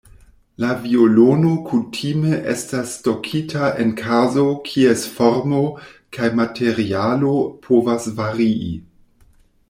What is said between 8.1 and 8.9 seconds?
varii.